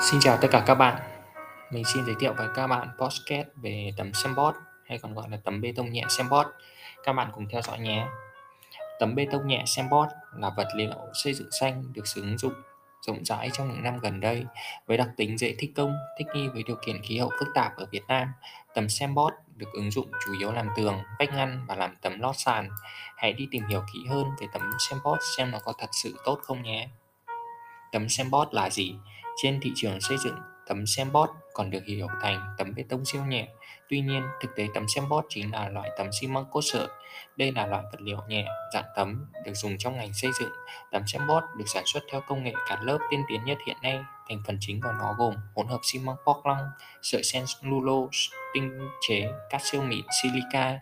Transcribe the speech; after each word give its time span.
Xin 0.00 0.20
chào 0.20 0.38
tất 0.40 0.48
cả 0.50 0.62
các 0.66 0.74
bạn. 0.74 1.02
Mình 1.70 1.84
xin 1.84 2.06
giới 2.06 2.14
thiệu 2.20 2.34
với 2.38 2.48
các 2.54 2.66
bạn 2.66 2.88
podcast 2.98 3.46
về 3.56 3.90
tấm 3.96 4.12
Sembot 4.12 4.54
hay 4.88 4.98
còn 4.98 5.14
gọi 5.14 5.28
là 5.30 5.38
tấm 5.44 5.60
bê 5.60 5.72
tông 5.76 5.92
nhẹ 5.92 6.02
Sembot. 6.08 6.46
Các 7.04 7.12
bạn 7.12 7.30
cùng 7.34 7.48
theo 7.48 7.62
dõi 7.62 7.78
nhé. 7.78 8.06
Tấm 9.00 9.14
bê 9.14 9.26
tông 9.32 9.46
nhẹ 9.46 9.62
Sembot 9.66 10.08
là 10.36 10.50
vật 10.56 10.68
liệu 10.74 10.92
xây 11.14 11.34
dựng 11.34 11.48
xanh 11.60 11.92
được 11.92 12.06
sử 12.06 12.36
dụng 12.36 12.52
rộng 13.00 13.24
rãi 13.24 13.50
trong 13.52 13.68
những 13.68 13.82
năm 13.82 13.98
gần 13.98 14.20
đây 14.20 14.44
với 14.86 14.96
đặc 14.96 15.08
tính 15.16 15.38
dễ 15.38 15.54
thi 15.58 15.72
công, 15.76 15.96
thích 16.18 16.26
nghi 16.34 16.48
với 16.48 16.62
điều 16.62 16.76
kiện 16.86 17.02
khí 17.02 17.18
hậu 17.18 17.30
phức 17.38 17.48
tạp 17.54 17.76
ở 17.76 17.86
Việt 17.90 18.04
Nam. 18.08 18.28
Tấm 18.74 18.88
Sembot 18.88 19.32
được 19.54 19.72
ứng 19.72 19.90
dụng 19.90 20.10
chủ 20.26 20.32
yếu 20.38 20.52
làm 20.52 20.68
tường, 20.76 21.02
vách 21.18 21.34
ngăn 21.34 21.64
và 21.68 21.74
làm 21.74 21.96
tấm 22.00 22.20
lót 22.20 22.34
sàn. 22.38 22.70
Hãy 23.16 23.32
đi 23.32 23.48
tìm 23.50 23.66
hiểu 23.66 23.82
kỹ 23.94 24.06
hơn 24.08 24.24
về 24.40 24.46
tấm 24.52 24.70
Sembot 24.78 25.18
xem 25.36 25.50
nó 25.50 25.58
có 25.64 25.72
thật 25.78 25.90
sự 25.92 26.16
tốt 26.24 26.38
không 26.42 26.62
nhé. 26.62 26.88
Tấm 27.92 28.08
Sembot 28.08 28.54
là 28.54 28.70
gì? 28.70 28.94
Trên 29.42 29.60
thị 29.62 29.72
trường 29.74 30.00
xây 30.00 30.18
dựng, 30.24 30.36
tấm 30.66 30.86
xem 30.86 31.12
bót 31.12 31.30
còn 31.52 31.70
được 31.70 31.84
hiểu 31.86 32.06
thành 32.22 32.54
tấm 32.58 32.74
bê 32.74 32.84
tông 32.88 33.04
siêu 33.04 33.24
nhẹ. 33.24 33.48
Tuy 33.88 34.00
nhiên, 34.00 34.22
thực 34.40 34.56
tế 34.56 34.66
tấm 34.74 34.86
xem 34.94 35.08
bót 35.08 35.24
chính 35.28 35.52
là 35.52 35.68
loại 35.68 35.90
tấm 35.98 36.06
xi 36.20 36.26
măng 36.26 36.44
cốt 36.50 36.60
sợi. 36.60 36.86
Đây 37.36 37.52
là 37.52 37.66
loại 37.66 37.82
vật 37.82 38.00
liệu 38.00 38.18
nhẹ, 38.28 38.46
dạng 38.74 38.84
tấm 38.96 39.32
được 39.44 39.54
dùng 39.54 39.78
trong 39.78 39.96
ngành 39.96 40.14
xây 40.14 40.30
dựng. 40.40 40.50
Tấm 40.90 41.02
xem 41.06 41.26
bót 41.26 41.42
được 41.58 41.64
sản 41.66 41.82
xuất 41.86 42.02
theo 42.12 42.20
công 42.20 42.44
nghệ 42.44 42.52
cắt 42.68 42.78
lớp 42.82 42.98
tiên 43.10 43.22
tiến 43.28 43.44
nhất 43.44 43.58
hiện 43.66 43.76
nay. 43.82 43.98
Thành 44.28 44.42
phần 44.46 44.56
chính 44.60 44.80
của 44.80 44.92
nó 44.98 45.14
gồm 45.18 45.34
hỗn 45.56 45.66
hợp 45.66 45.80
xi 45.82 45.98
măng 45.98 46.16
Portland, 46.26 46.66
sợi 47.02 47.22
cellulose 47.32 48.18
tinh 48.54 48.88
chế, 49.08 49.28
cát 49.50 49.60
siêu 49.64 49.82
mịn, 49.82 50.04
silica, 50.22 50.78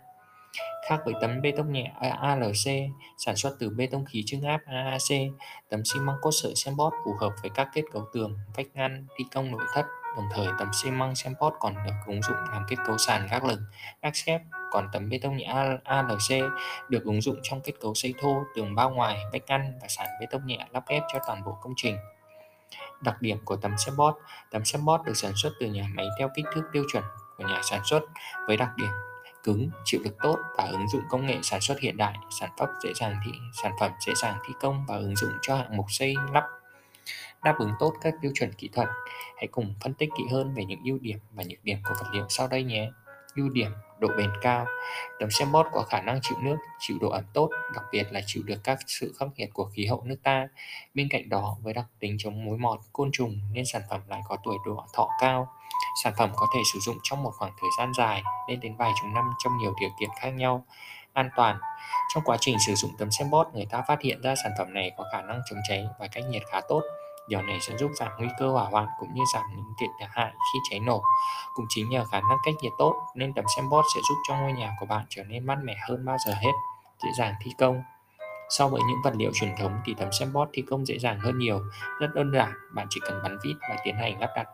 Khác 0.89 0.99
với 1.05 1.13
tấm 1.21 1.41
bê 1.41 1.51
tông 1.57 1.71
nhẹ 1.71 1.91
à, 1.99 2.17
ALC 2.21 2.91
sản 3.17 3.35
xuất 3.35 3.55
từ 3.59 3.69
bê 3.69 3.87
tông 3.87 4.05
khí 4.05 4.23
trưng 4.25 4.41
áp 4.41 4.61
AAC, 4.65 5.31
tấm 5.69 5.85
xi 5.85 5.99
măng 5.99 6.15
cốt 6.21 6.31
sợi 6.31 6.55
Sembot 6.55 6.93
phù 7.05 7.13
hợp 7.19 7.33
với 7.41 7.51
các 7.55 7.69
kết 7.73 7.81
cấu 7.93 8.07
tường, 8.13 8.39
vách 8.55 8.67
ngăn, 8.73 9.07
thi 9.17 9.25
công 9.33 9.51
nội 9.51 9.65
thất. 9.73 9.85
Đồng 10.15 10.25
thời 10.33 10.47
tấm 10.59 10.67
xi 10.73 10.91
măng 10.91 11.15
Sembot 11.15 11.53
còn 11.59 11.75
được 11.85 11.91
ứng 12.07 12.21
dụng 12.21 12.37
làm 12.51 12.65
kết 12.69 12.75
cấu 12.85 12.97
sàn 12.97 13.27
gác 13.31 13.43
lửng, 13.43 13.61
gác 14.01 14.15
xếp. 14.15 14.41
Còn 14.71 14.89
tấm 14.93 15.09
bê 15.09 15.19
tông 15.23 15.37
nhẹ 15.37 15.53
ALC 15.83 16.51
được 16.89 17.03
ứng 17.03 17.21
dụng 17.21 17.39
trong 17.43 17.61
kết 17.61 17.73
cấu 17.81 17.93
xây 17.93 18.13
thô, 18.21 18.43
tường 18.55 18.75
bao 18.75 18.89
ngoài, 18.89 19.17
vách 19.33 19.45
ngăn 19.47 19.79
và 19.81 19.87
sàn 19.87 20.07
bê 20.19 20.25
tông 20.31 20.45
nhẹ 20.45 20.67
lắp 20.71 20.83
ghép 20.87 21.03
cho 21.13 21.19
toàn 21.27 21.43
bộ 21.45 21.57
công 21.61 21.73
trình. 21.75 21.97
Đặc 23.01 23.21
điểm 23.21 23.37
của 23.45 23.55
tấm 23.55 23.75
Sembot 23.77 24.15
Tấm 24.51 24.65
Sembot 24.65 25.05
được 25.05 25.17
sản 25.17 25.31
xuất 25.35 25.53
từ 25.59 25.67
nhà 25.67 25.87
máy 25.95 26.05
theo 26.19 26.29
kích 26.35 26.45
thước 26.53 26.63
tiêu 26.73 26.83
chuẩn 26.91 27.03
của 27.37 27.43
nhà 27.47 27.61
sản 27.63 27.81
xuất 27.83 28.01
với 28.47 28.57
đặc 28.57 28.69
điểm 28.77 28.89
cứng, 29.45 29.69
chịu 29.85 30.01
lực 30.03 30.15
tốt 30.23 30.37
và 30.57 30.63
ứng 30.63 30.87
dụng 30.87 31.01
công 31.09 31.25
nghệ 31.25 31.37
sản 31.43 31.61
xuất 31.61 31.79
hiện 31.79 31.97
đại, 31.97 32.17
sản 32.39 32.49
phẩm 32.57 32.69
dễ 32.83 32.93
dàng 32.95 33.15
thi 33.25 33.31
sản 33.63 33.71
phẩm 33.79 33.91
dễ 34.05 34.13
dàng 34.15 34.37
thi 34.47 34.53
công 34.61 34.85
và 34.87 34.97
ứng 34.97 35.15
dụng 35.15 35.31
cho 35.41 35.55
hạng 35.55 35.77
mục 35.77 35.85
xây 35.89 36.15
lắp 36.33 36.43
đáp 37.43 37.55
ứng 37.59 37.71
tốt 37.79 37.93
các 38.01 38.13
tiêu 38.21 38.31
chuẩn 38.35 38.53
kỹ 38.53 38.69
thuật. 38.73 38.87
Hãy 39.37 39.47
cùng 39.47 39.73
phân 39.81 39.93
tích 39.93 40.09
kỹ 40.17 40.23
hơn 40.31 40.53
về 40.53 40.65
những 40.65 40.79
ưu 40.85 40.99
điểm 40.99 41.17
và 41.33 41.43
nhược 41.43 41.63
điểm 41.63 41.77
của 41.83 41.93
vật 41.99 42.09
liệu 42.13 42.25
sau 42.29 42.47
đây 42.47 42.63
nhé. 42.63 42.91
Ưu 43.35 43.49
điểm, 43.49 43.71
độ 43.99 44.07
bền 44.17 44.29
cao. 44.41 44.65
Tấm 45.19 45.31
xem 45.31 45.51
bót 45.51 45.65
có 45.71 45.83
khả 45.83 46.01
năng 46.01 46.19
chịu 46.21 46.37
nước, 46.41 46.55
chịu 46.79 46.97
độ 47.01 47.09
ẩm 47.09 47.23
tốt, 47.33 47.49
đặc 47.73 47.83
biệt 47.91 48.03
là 48.11 48.21
chịu 48.25 48.43
được 48.45 48.63
các 48.63 48.79
sự 48.87 49.13
khắc 49.19 49.29
nghiệt 49.35 49.49
của 49.53 49.65
khí 49.65 49.85
hậu 49.85 50.03
nước 50.05 50.17
ta. 50.23 50.47
Bên 50.93 51.07
cạnh 51.09 51.29
đó, 51.29 51.57
với 51.61 51.73
đặc 51.73 51.85
tính 51.99 52.15
chống 52.19 52.45
mối 52.45 52.57
mọt, 52.57 52.79
côn 52.93 53.09
trùng 53.13 53.39
nên 53.53 53.65
sản 53.65 53.81
phẩm 53.89 54.01
lại 54.07 54.21
có 54.27 54.37
tuổi 54.43 54.57
độ 54.65 54.85
thọ 54.93 55.09
cao. 55.21 55.47
Sản 56.03 56.13
phẩm 56.17 56.29
có 56.35 56.47
thể 56.55 56.61
sử 56.73 56.79
dụng 56.79 56.97
trong 57.03 57.23
một 57.23 57.31
khoảng 57.37 57.51
thời 57.61 57.69
gian 57.77 57.91
dài, 57.97 58.23
lên 58.49 58.59
đến 58.59 58.75
vài 58.75 58.91
chục 59.01 59.11
năm 59.13 59.33
trong 59.43 59.57
nhiều 59.57 59.73
điều 59.79 59.89
kiện 59.99 60.09
khác 60.21 60.29
nhau. 60.29 60.65
An 61.13 61.29
toàn. 61.35 61.59
Trong 62.13 62.23
quá 62.23 62.37
trình 62.39 62.57
sử 62.67 62.75
dụng 62.75 62.91
tấm 62.97 63.11
xem 63.11 63.29
bót 63.29 63.47
người 63.53 63.65
ta 63.65 63.81
phát 63.87 64.01
hiện 64.01 64.21
ra 64.21 64.35
sản 64.43 64.51
phẩm 64.57 64.73
này 64.73 64.91
có 64.97 65.03
khả 65.11 65.21
năng 65.21 65.41
chống 65.49 65.59
cháy 65.69 65.85
và 65.99 66.07
cách 66.07 66.23
nhiệt 66.29 66.43
khá 66.51 66.61
tốt. 66.69 66.81
Điều 67.27 67.41
này 67.41 67.59
sẽ 67.61 67.77
giúp 67.77 67.91
giảm 67.95 68.11
nguy 68.17 68.27
cơ 68.39 68.51
hỏa 68.51 68.63
hoạn 68.63 68.87
cũng 68.99 69.13
như 69.13 69.21
giảm 69.33 69.43
những 69.55 69.73
thiệt 69.79 69.89
hại 70.09 70.31
khi 70.31 70.59
cháy 70.69 70.79
nổ. 70.79 71.03
Cũng 71.53 71.65
chính 71.69 71.89
nhờ 71.89 72.05
khả 72.05 72.19
năng 72.19 72.37
cách 72.45 72.55
nhiệt 72.61 72.71
tốt 72.77 72.93
nên 73.15 73.33
tấm 73.33 73.45
xem 73.55 73.69
bót 73.69 73.85
sẽ 73.95 74.01
giúp 74.09 74.15
cho 74.27 74.35
ngôi 74.35 74.53
nhà 74.53 74.75
của 74.79 74.85
bạn 74.85 75.05
trở 75.09 75.23
nên 75.23 75.45
mát 75.45 75.57
mẻ 75.63 75.75
hơn 75.89 76.05
bao 76.05 76.17
giờ 76.25 76.33
hết, 76.33 76.51
dễ 77.03 77.09
dàng 77.17 77.33
thi 77.41 77.51
công. 77.57 77.81
So 78.49 78.67
với 78.67 78.81
những 78.87 79.01
vật 79.03 79.13
liệu 79.15 79.31
truyền 79.33 79.55
thống 79.57 79.81
thì 79.85 79.93
tấm 79.97 80.11
xem 80.11 80.33
bót 80.33 80.49
thi 80.53 80.63
công 80.69 80.85
dễ 80.85 80.99
dàng 80.99 81.19
hơn 81.19 81.37
nhiều, 81.37 81.61
rất 81.99 82.07
đơn 82.15 82.31
giản, 82.31 82.53
bạn 82.73 82.87
chỉ 82.89 82.99
cần 83.05 83.23
bắn 83.23 83.37
vít 83.43 83.55
và 83.69 83.75
tiến 83.83 83.95
hành 83.95 84.19
lắp 84.19 84.29
đặt, 84.35 84.47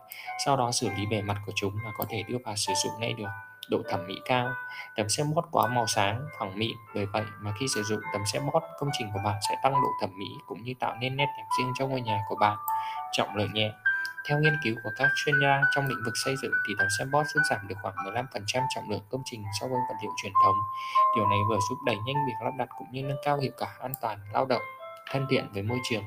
sau 0.44 0.56
đó 0.56 0.70
xử 0.72 0.90
lý 0.90 1.06
bề 1.06 1.22
mặt 1.22 1.36
của 1.46 1.52
chúng 1.54 1.76
là 1.84 1.90
có 1.98 2.04
thể 2.08 2.22
đưa 2.28 2.38
vào 2.44 2.56
sử 2.56 2.72
dụng 2.84 2.92
ngay 3.00 3.12
được 3.12 3.28
độ 3.70 3.78
thẩm 3.90 4.06
mỹ 4.06 4.20
cao. 4.24 4.52
Tấm 4.96 5.08
xem 5.08 5.34
bót 5.34 5.44
quá 5.50 5.68
màu 5.68 5.86
sáng, 5.86 6.26
phẳng 6.38 6.58
mịn, 6.58 6.76
bởi 6.94 7.06
vậy 7.06 7.24
mà 7.40 7.52
khi 7.60 7.66
sử 7.74 7.82
dụng 7.82 8.00
tấm 8.12 8.22
xem 8.32 8.42
bót, 8.52 8.62
công 8.78 8.90
trình 8.98 9.10
của 9.14 9.20
bạn 9.24 9.36
sẽ 9.48 9.54
tăng 9.62 9.72
độ 9.72 9.88
thẩm 10.00 10.10
mỹ 10.18 10.26
cũng 10.46 10.62
như 10.62 10.74
tạo 10.80 10.94
nên 11.00 11.16
nét 11.16 11.26
đẹp 11.36 11.44
riêng 11.58 11.72
cho 11.78 11.86
ngôi 11.86 12.00
nhà 12.00 12.20
của 12.28 12.36
bạn. 12.40 12.56
Trọng 13.12 13.36
lượng 13.36 13.52
nhẹ 13.54 13.72
theo 14.28 14.38
nghiên 14.38 14.56
cứu 14.64 14.74
của 14.84 14.90
các 14.98 15.08
chuyên 15.24 15.34
gia 15.42 15.60
trong 15.74 15.86
lĩnh 15.86 16.02
vực 16.04 16.14
xây 16.24 16.34
dựng 16.42 16.52
thì 16.68 16.74
tấm 16.78 16.88
xem 16.98 17.10
bót 17.10 17.26
giúp 17.34 17.40
giảm 17.50 17.68
được 17.68 17.74
khoảng 17.82 17.94
15% 17.94 18.62
trọng 18.74 18.90
lượng 18.90 19.02
công 19.10 19.22
trình 19.24 19.44
so 19.60 19.66
với 19.66 19.78
vật 19.88 19.94
liệu 20.02 20.12
truyền 20.22 20.32
thống. 20.44 20.56
Điều 21.16 21.26
này 21.26 21.38
vừa 21.48 21.58
giúp 21.70 21.78
đẩy 21.86 21.96
nhanh 21.96 22.26
việc 22.26 22.44
lắp 22.44 22.52
đặt 22.58 22.68
cũng 22.78 22.88
như 22.92 23.02
nâng 23.02 23.18
cao 23.24 23.38
hiệu 23.38 23.52
quả 23.58 23.68
an 23.80 23.92
toàn 24.00 24.18
lao 24.32 24.46
động 24.46 24.62
thân 25.10 25.26
thiện 25.30 25.52
với 25.52 25.62
môi 25.62 25.78
trường. 25.84 26.04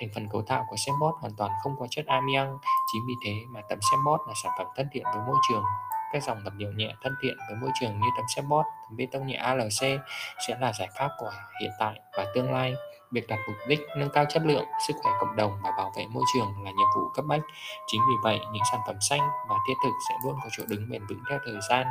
Thành 0.00 0.08
phần 0.14 0.28
cấu 0.28 0.42
tạo 0.42 0.66
của 0.70 0.76
xem 0.76 0.94
bót 1.00 1.14
hoàn 1.20 1.32
toàn 1.36 1.50
không 1.62 1.76
có 1.78 1.86
chất 1.90 2.06
amiang, 2.06 2.58
chính 2.92 3.02
vì 3.06 3.14
thế 3.24 3.32
mà 3.48 3.60
tấm 3.68 3.78
xem 3.90 4.04
bót 4.04 4.20
là 4.26 4.34
sản 4.42 4.52
phẩm 4.58 4.66
thân 4.76 4.88
thiện 4.92 5.04
với 5.04 5.22
môi 5.26 5.36
trường 5.48 5.64
các 6.12 6.22
dòng 6.22 6.40
vật 6.44 6.52
liệu 6.56 6.72
nhẹ 6.72 6.94
thân 7.02 7.14
thiện 7.22 7.36
với 7.48 7.56
môi 7.56 7.70
trường 7.80 8.00
như 8.00 8.06
tấm 8.16 8.24
xem 8.36 8.48
bót, 8.48 8.64
tấm 8.88 8.96
bê 8.96 9.06
tông 9.12 9.26
nhẹ 9.26 9.36
ALC 9.36 10.00
sẽ 10.48 10.56
là 10.60 10.72
giải 10.72 10.88
pháp 10.98 11.10
của 11.18 11.32
hiện 11.60 11.70
tại 11.78 12.00
và 12.16 12.26
tương 12.34 12.52
lai. 12.52 12.74
Việc 13.10 13.28
đặt 13.28 13.38
mục 13.48 13.56
đích 13.68 13.80
nâng 13.96 14.10
cao 14.10 14.24
chất 14.28 14.42
lượng, 14.46 14.64
sức 14.88 14.94
khỏe 15.02 15.12
cộng 15.20 15.36
đồng 15.36 15.60
và 15.62 15.70
bảo 15.76 15.92
vệ 15.96 16.06
môi 16.06 16.22
trường 16.34 16.64
là 16.64 16.70
nhiệm 16.70 16.86
vụ 16.96 17.08
cấp 17.14 17.24
bách. 17.28 17.40
Chính 17.86 18.00
vì 18.00 18.14
vậy, 18.22 18.40
những 18.52 18.62
sản 18.72 18.80
phẩm 18.86 18.96
xanh 19.00 19.20
và 19.48 19.56
thiết 19.68 19.74
thực 19.84 19.92
sẽ 20.08 20.14
luôn 20.24 20.36
có 20.42 20.48
chỗ 20.52 20.62
đứng 20.68 20.90
bền 20.90 21.06
vững 21.06 21.22
theo 21.30 21.38
thời 21.44 21.54
gian. 21.68 21.86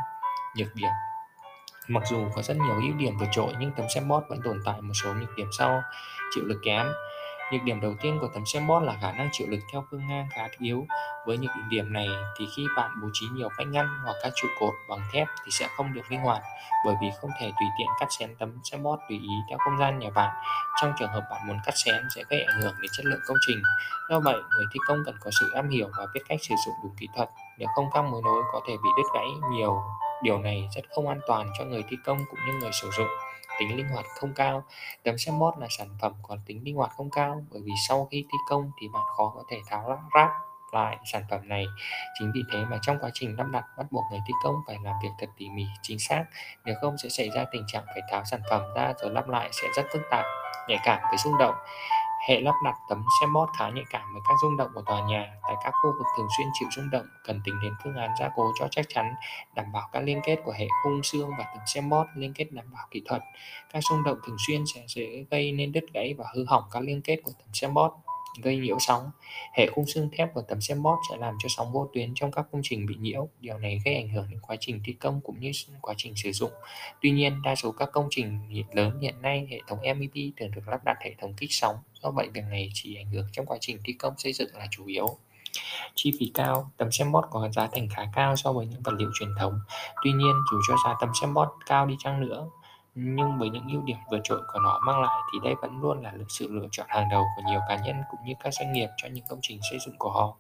Nhược 0.56 0.76
điểm 0.76 0.92
Mặc 1.88 2.04
dù 2.10 2.18
có 2.36 2.42
rất 2.42 2.58
nhiều 2.58 2.76
ưu 2.76 2.94
điểm 2.98 3.18
vượt 3.18 3.28
trội 3.32 3.54
nhưng 3.60 3.72
tấm 3.78 3.86
xem 3.96 4.08
bót 4.08 4.24
vẫn 4.30 4.40
tồn 4.44 4.62
tại 4.66 4.82
một 4.82 4.94
số 5.04 5.14
nhược 5.14 5.36
điểm 5.38 5.48
sau 5.58 5.82
chịu 6.36 6.44
lực 6.44 6.60
kém 6.64 6.88
Nhược 7.52 7.64
điểm 7.64 7.82
đầu 7.82 7.96
tiên 8.02 8.18
của 8.22 8.28
tấm 8.34 8.46
xem 8.46 8.68
bót 8.68 8.84
là 8.84 8.98
khả 9.02 9.12
năng 9.12 9.30
chịu 9.32 9.48
lực 9.50 9.60
theo 9.72 9.84
phương 9.92 10.08
ngang 10.08 10.28
khá 10.32 10.48
yếu. 10.60 10.86
Với 11.26 11.38
nhược 11.38 11.52
điểm 11.70 11.94
này 11.94 12.08
thì 12.38 12.46
khi 12.56 12.66
bạn 12.76 12.92
bố 13.02 13.08
trí 13.14 13.26
nhiều 13.34 13.50
vách 13.58 13.68
ngăn 13.68 13.88
hoặc 14.04 14.16
các 14.24 14.34
trụ 14.36 14.48
cột 14.60 14.74
bằng 14.90 15.00
thép 15.14 15.28
thì 15.46 15.52
sẽ 15.52 15.68
không 15.78 15.94
được 15.94 16.12
linh 16.12 16.20
hoạt 16.20 16.42
bởi 16.86 16.96
vì 17.02 17.08
không 17.22 17.30
thể 17.40 17.52
tùy 17.60 17.68
tiện 17.78 17.88
cắt 18.00 18.08
xén 18.20 18.36
tấm 18.40 18.60
xem 18.64 18.84
bót 18.84 19.00
tùy 19.10 19.20
ý 19.20 19.30
theo 19.50 19.58
không 19.58 19.78
gian 19.80 20.00
nhà 20.00 20.10
bạn. 20.10 20.36
Trong 20.82 20.94
trường 21.00 21.10
hợp 21.10 21.24
bạn 21.32 21.48
muốn 21.48 21.58
cắt 21.66 21.74
xén 21.76 21.96
sẽ 22.16 22.24
gây 22.30 22.44
ảnh 22.44 22.62
hưởng 22.62 22.74
đến 22.82 22.92
chất 22.98 23.06
lượng 23.06 23.22
công 23.28 23.38
trình. 23.48 23.62
Do 24.10 24.20
vậy, 24.20 24.36
người 24.36 24.66
thi 24.74 24.80
công 24.88 25.04
cần 25.06 25.16
có 25.24 25.32
sự 25.40 25.52
am 25.56 25.70
hiểu 25.70 25.90
và 25.98 26.06
biết 26.14 26.22
cách 26.28 26.40
sử 26.42 26.56
dụng 26.66 26.76
đúng 26.84 26.96
kỹ 27.00 27.08
thuật. 27.16 27.30
Nếu 27.58 27.68
không 27.76 27.86
các 27.94 28.02
mối 28.02 28.22
nối 28.26 28.44
có 28.54 28.62
thể 28.68 28.74
bị 28.84 28.90
đứt 28.98 29.04
gãy 29.14 29.28
nhiều. 29.52 29.82
Điều 30.24 30.40
này 30.40 30.70
rất 30.76 30.82
không 30.96 31.08
an 31.08 31.20
toàn 31.28 31.50
cho 31.58 31.66
người 31.66 31.84
thi 31.90 31.98
công 32.06 32.18
cũng 32.30 32.40
như 32.48 32.54
người 32.54 32.72
sử 32.82 32.90
dụng 32.98 33.08
tính 33.60 33.78
linh 33.78 33.88
hoạt 33.88 34.06
không 34.20 34.34
cao. 34.34 34.64
Tấm 35.04 35.18
xe 35.18 35.32
bót 35.32 35.54
là 35.58 35.68
sản 35.70 35.88
phẩm 36.02 36.14
có 36.24 36.38
tính 36.46 36.62
linh 36.64 36.76
hoạt 36.76 36.92
không 36.98 37.10
cao, 37.10 37.46
bởi 37.52 37.62
vì 37.66 37.72
sau 37.88 38.08
khi 38.12 38.26
thi 38.32 38.38
công 38.50 38.72
thì 38.82 38.88
bạn 38.94 39.04
khó 39.18 39.34
có 39.36 39.44
thể 39.50 39.58
tháo 39.68 40.00
ráp 40.16 40.30
lại 40.72 40.98
sản 41.06 41.24
phẩm 41.30 41.50
này. 41.50 41.66
Chính 42.20 42.32
vì 42.36 42.42
thế 42.54 42.66
mà 42.66 42.78
trong 42.82 42.98
quá 43.02 43.10
trình 43.14 43.36
lắp 43.38 43.48
đặt 43.52 43.66
bắt 43.78 43.86
buộc 43.92 44.04
người 44.12 44.20
thi 44.28 44.34
công 44.44 44.56
phải 44.68 44.78
làm 44.84 44.96
việc 45.04 45.10
thật 45.20 45.28
tỉ 45.38 45.50
mỉ, 45.50 45.66
chính 45.82 46.00
xác. 46.00 46.26
Nếu 46.66 46.76
không 46.82 46.98
sẽ 46.98 47.10
xảy 47.10 47.30
ra 47.30 47.46
tình 47.52 47.64
trạng 47.68 47.86
phải 47.86 48.02
tháo 48.12 48.24
sản 48.26 48.42
phẩm 48.50 48.62
ra 48.76 48.94
rồi 49.02 49.12
lắp 49.12 49.30
lại 49.30 49.50
sẽ 49.52 49.68
rất 49.76 49.86
phức 49.94 50.02
tạp, 50.10 50.26
nhạy 50.68 50.80
cảm 50.84 51.00
với 51.10 51.18
xung 51.18 51.38
động. 51.40 51.56
Hệ 52.28 52.42
lắp 52.42 52.56
đặt 52.64 52.76
tấm 52.90 53.04
xem 53.20 53.34
bót 53.34 53.50
khá 53.58 53.70
nhạy 53.70 53.84
cảm 53.90 54.14
với 54.14 54.22
các 54.28 54.34
rung 54.42 54.58
động 54.58 54.72
của 54.74 54.82
tòa 54.82 55.08
nhà. 55.08 55.34
Tại 55.44 55.56
các 55.64 55.74
khu 55.84 55.92
vực 55.98 56.08
thường 56.18 56.28
xuyên 56.38 56.48
chịu 56.54 56.68
rung 56.76 56.90
động, 56.90 57.06
cần 57.26 57.42
tính 57.46 57.56
đến 57.64 57.74
phương 57.84 57.96
án 57.96 58.12
gia 58.20 58.30
cố 58.36 58.52
cho 58.60 58.68
chắc 58.72 58.86
chắn, 58.90 59.14
đảm 59.56 59.72
bảo 59.72 59.90
các 59.92 60.04
liên 60.04 60.20
kết 60.24 60.40
của 60.44 60.52
hệ 60.52 60.68
khung 60.84 61.04
xương 61.04 61.30
và 61.38 61.46
tấm 61.54 61.64
xem 61.66 61.90
bót 61.90 62.08
liên 62.16 62.34
kết 62.34 62.52
đảm 62.52 62.66
bảo 62.74 62.88
kỹ 62.92 63.02
thuật. 63.06 63.22
Các 63.74 63.84
rung 63.90 64.04
động 64.04 64.18
thường 64.26 64.38
xuyên 64.48 64.64
sẽ 64.66 64.84
dễ 64.88 65.26
gây 65.32 65.52
nên 65.52 65.72
đứt 65.72 65.84
gãy 65.94 66.14
và 66.18 66.26
hư 66.36 66.46
hỏng 66.46 66.64
các 66.72 66.84
liên 66.84 67.02
kết 67.02 67.20
của 67.24 67.32
tấm 67.40 67.48
xem 67.54 67.74
bót 67.74 67.92
gây 68.42 68.58
nhiễu 68.58 68.78
sóng. 68.80 69.12
Hệ 69.54 69.68
khung 69.68 69.86
xương 69.86 70.10
thép 70.18 70.34
của 70.34 70.42
tấm 70.42 70.62
xem 70.62 70.84
bót 70.84 71.00
sẽ 71.10 71.18
làm 71.18 71.36
cho 71.40 71.50
sóng 71.50 71.72
vô 71.72 71.90
tuyến 71.94 72.12
trong 72.16 72.32
các 72.32 72.46
công 72.52 72.62
trình 72.64 72.86
bị 72.86 72.96
nhiễu. 73.00 73.30
Điều 73.40 73.58
này 73.58 73.82
gây 73.86 73.96
ảnh 73.96 74.10
hưởng 74.10 74.28
đến 74.30 74.40
quá 74.48 74.56
trình 74.60 74.82
thi 74.86 74.94
công 74.94 75.22
cũng 75.22 75.40
như 75.40 75.52
quá 75.82 75.94
trình 75.98 76.14
sử 76.16 76.32
dụng. 76.32 76.52
Tuy 77.02 77.12
nhiên, 77.12 77.42
đa 77.42 77.56
số 77.56 77.72
các 77.72 77.90
công 77.92 78.08
trình 78.10 78.40
lớn 78.74 79.00
hiện 79.02 79.22
nay 79.22 79.48
hệ 79.52 79.60
thống 79.68 79.80
MEP 79.82 80.34
thường 80.38 80.52
được 80.52 80.68
lắp 80.68 80.84
đặt 80.86 80.98
hệ 81.02 81.16
thống 81.22 81.34
kích 81.34 81.52
sóng. 81.52 81.76
Do 82.04 82.12
vậy, 82.12 82.30
việc 82.34 82.44
này 82.50 82.70
chỉ 82.74 82.96
ảnh 82.96 83.12
hưởng 83.12 83.26
trong 83.32 83.46
quá 83.46 83.58
trình 83.62 83.78
thi 83.84 83.94
công 83.94 84.14
xây 84.18 84.34
dựng 84.34 84.50
là 84.56 84.68
chủ 84.72 84.86
yếu 84.86 85.18
chi 85.96 86.12
phí 86.20 86.32
cao 86.34 86.72
tấm 86.78 86.92
xem 86.92 87.12
bót 87.12 87.24
có 87.32 87.50
giá 87.50 87.68
thành 87.72 87.88
khá 87.90 88.04
cao 88.14 88.36
so 88.36 88.54
với 88.54 88.66
những 88.66 88.82
vật 88.84 88.94
liệu 88.98 89.10
truyền 89.14 89.30
thống 89.40 89.60
tuy 90.04 90.12
nhiên 90.12 90.34
dù 90.52 90.60
cho 90.68 90.76
giá 90.86 90.96
tấm 91.00 91.10
xem 91.22 91.34
bót 91.34 91.50
cao 91.66 91.86
đi 91.86 91.96
chăng 92.00 92.20
nữa 92.20 92.48
nhưng 93.00 93.38
với 93.40 93.50
những 93.50 93.68
ưu 93.72 93.82
điểm 93.82 93.98
vượt 94.12 94.20
trội 94.24 94.42
của 94.54 94.60
nó 94.60 94.80
mang 94.86 95.02
lại 95.02 95.22
thì 95.34 95.40
đây 95.44 95.56
vẫn 95.62 95.82
luôn 95.82 96.04
là 96.04 96.14
sự 96.30 96.48
lựa 96.52 96.68
chọn 96.72 96.88
hàng 96.90 97.10
đầu 97.12 97.26
của 97.36 97.44
nhiều 97.48 97.60
cá 97.70 97.76
nhân 97.76 97.96
cũng 98.12 98.20
như 98.26 98.34
các 98.44 98.54
doanh 98.54 98.74
nghiệp 98.74 98.88
cho 98.98 99.08
những 99.08 99.26
công 99.30 99.40
trình 99.42 99.60
xây 99.70 99.80
dựng 99.86 99.96
của 99.98 100.10
họ. 100.10 100.36